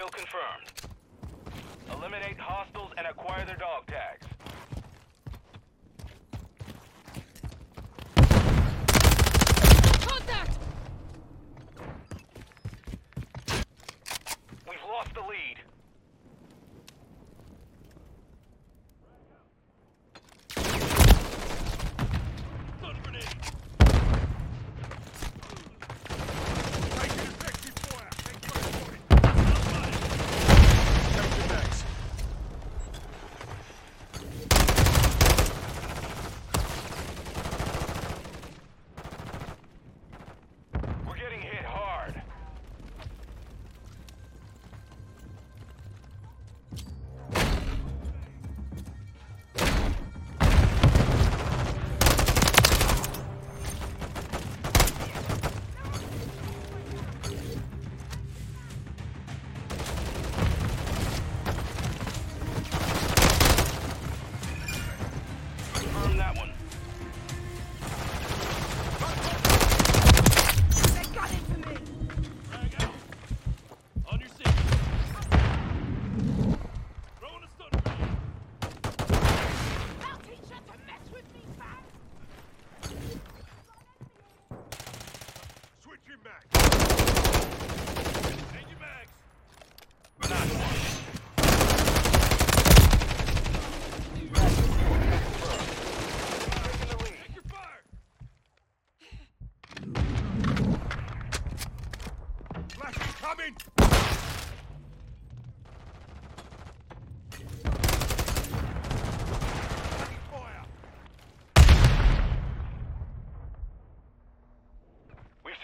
Kill 0.00 0.08
confirmed. 0.08 0.94
Eliminate 1.92 2.38
hostiles 2.38 2.90
and 2.96 3.06
acquire 3.06 3.44
their 3.44 3.56
dog 3.56 3.86
tags. 3.86 4.26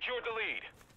secured 0.00 0.24
the 0.24 0.32
lead. 0.32 0.89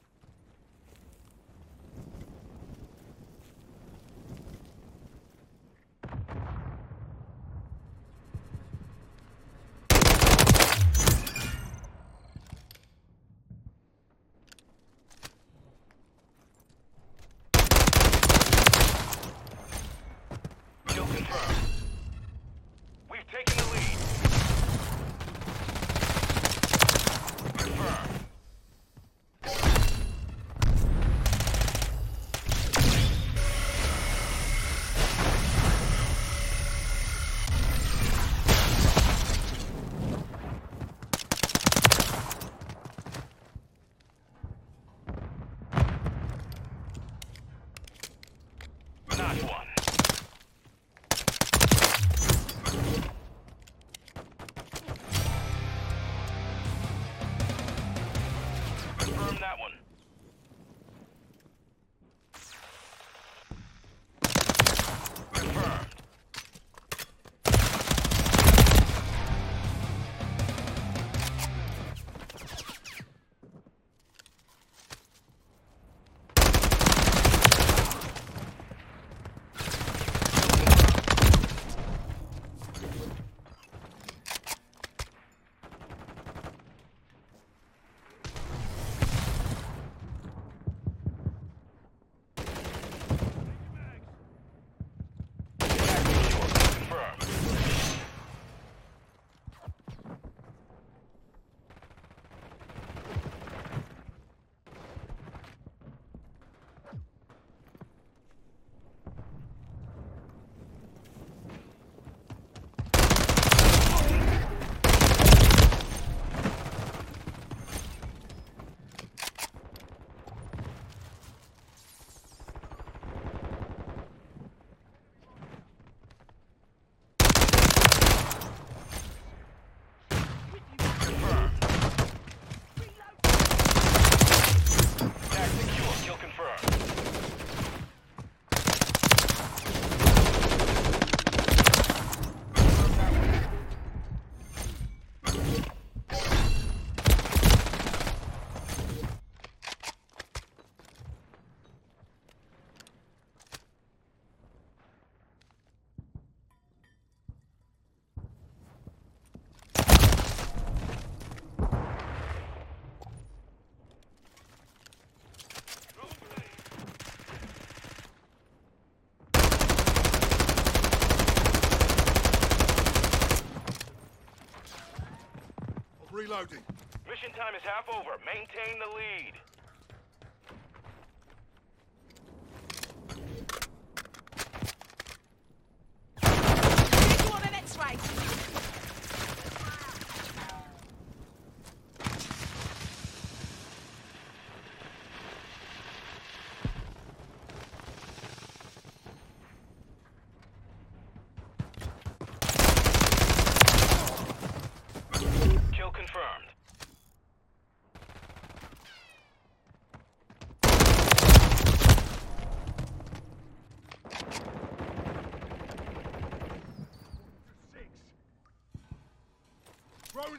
Reloading. 176.43 176.63
Mission 177.07 177.31
time 177.40 177.55
is 177.55 177.61
half 177.63 177.87
over. 177.87 178.19
Maintain 178.25 178.79
the 178.79 178.91
lead. 178.95 179.34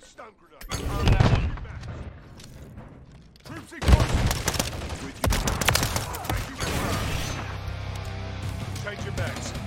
Stun 0.03 0.27
grenade. 0.39 0.69
Confirm 0.69 1.07
that 1.07 1.23
one. 1.31 1.57
Troops 3.45 3.73
in. 3.73 3.81
With 5.05 5.19
you. 5.23 5.29
Thank 6.31 6.45
you, 6.51 6.57
confirmed. 6.57 7.45
Change 8.85 9.05
your 9.05 9.15
backs. 9.15 9.64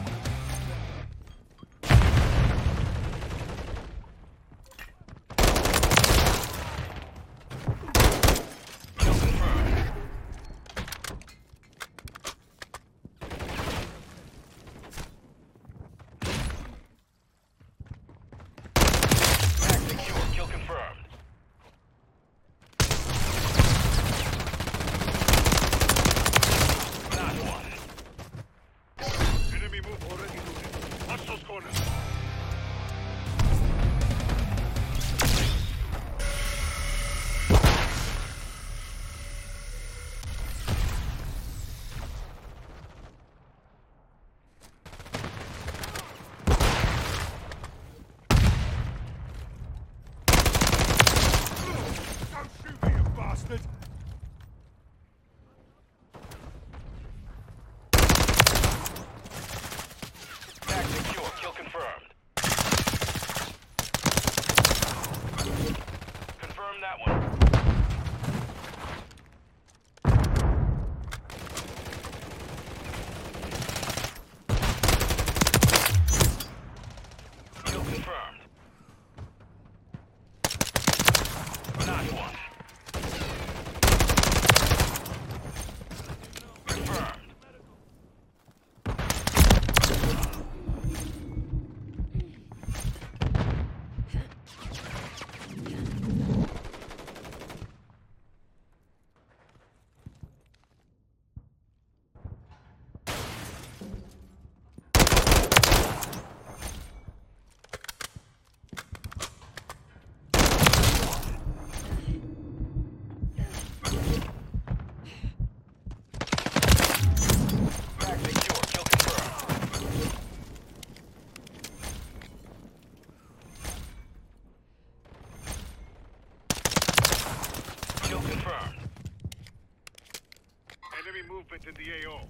Movement 131.37 131.65
in 131.67 131.73
the 131.75 132.07
AO. 132.07 132.21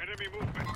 Enemy 0.00 0.26
movement. 0.32 0.68